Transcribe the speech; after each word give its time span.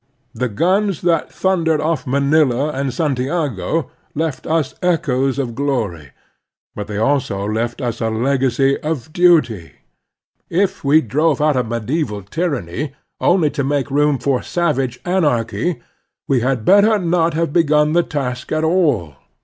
The 0.33 0.49
guns 0.49 1.01
that 1.01 1.31
thundered 1.31 1.79
off 1.79 2.07
Manila 2.07 2.69
and 2.71 2.91
Santiago 2.91 3.91
left 4.15 4.47
us 4.47 4.73
echoes 4.81 5.37
of 5.37 5.53
glory, 5.53 6.09
but 6.73 6.87
they 6.87 6.97
also 6.97 7.45
left 7.47 7.83
us 7.83 8.01
a 8.01 8.09
legacy 8.09 8.79
of 8.79 9.13
duty. 9.13 9.73
If 10.49 10.83
we 10.83 11.01
drove 11.01 11.37
otiFT 11.37 11.55
a 11.55 11.63
medieval 11.63 12.23
t)n:anny 12.23 12.93
only 13.19 13.51
to 13.51 13.63
make 13.63 13.91
room 13.91 14.17
for 14.17 14.39
savageV 14.39 14.97
anarchy, 15.05 15.81
we 16.27 16.39
had 16.39 16.65
better 16.65 16.97
not 16.97 17.35
have 17.35 17.53
begun 17.53 17.93
the 17.93 18.01
taskjr 18.01 18.57
at 18.57 18.63
all. 18.63 19.17